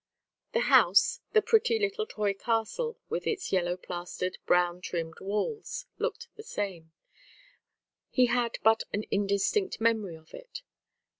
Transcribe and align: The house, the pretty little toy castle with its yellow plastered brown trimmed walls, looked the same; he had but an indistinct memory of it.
The 0.53 0.61
house, 0.61 1.19
the 1.33 1.43
pretty 1.43 1.77
little 1.77 2.07
toy 2.07 2.33
castle 2.33 2.97
with 3.07 3.27
its 3.27 3.51
yellow 3.51 3.77
plastered 3.77 4.39
brown 4.47 4.81
trimmed 4.81 5.19
walls, 5.21 5.85
looked 5.99 6.27
the 6.35 6.41
same; 6.41 6.91
he 8.09 8.25
had 8.25 8.57
but 8.63 8.81
an 8.93 9.03
indistinct 9.11 9.79
memory 9.79 10.15
of 10.15 10.33
it. 10.33 10.63